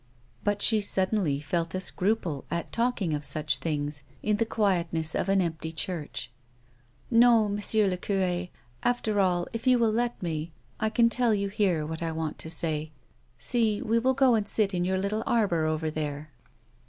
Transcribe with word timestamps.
But 0.43 0.63
she 0.63 0.81
suddenly 0.81 1.39
felt 1.39 1.75
a 1.75 1.79
scruple 1.79 2.45
at 2.49 2.71
talking 2.71 3.13
of 3.13 3.23
such 3.23 3.59
things 3.59 4.03
in 4.23 4.37
the 4.37 4.47
quietness 4.47 5.13
of 5.13 5.29
an 5.29 5.41
empty 5.43 5.71
church." 5.71 6.31
No, 7.11 7.47
Monsieur 7.47 7.85
le 7.85 7.97
cur6— 7.97 8.49
after 8.83 9.19
all— 9.19 9.47
if 9.53 9.67
you 9.67 9.77
will 9.77 9.91
let 9.93 10.19
me— 10.23 10.53
I 10.79 10.89
can 10.89 11.07
tell 11.07 11.35
you 11.35 11.49
here 11.49 11.85
what 11.85 12.01
I 12.01 12.11
want 12.13 12.39
to 12.39 12.49
say. 12.49 12.91
See, 13.37 13.79
we 13.79 13.99
will 13.99 14.15
go 14.15 14.33
and 14.33 14.47
sit 14.47 14.73
in 14.73 14.85
your 14.85 14.97
little 14.97 15.21
arbour 15.27 15.67
over 15.67 15.91
there." 15.91 16.31